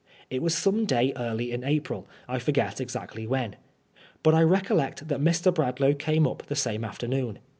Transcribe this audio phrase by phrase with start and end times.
[0.31, 1.73] It was some day early in THE THIBD TBIAL.
[1.73, 3.55] 15$ April; I forget exactly when.
[4.23, 5.53] But I recollect that Mr.
[5.53, 7.37] Bradlangh came up the same afternoon.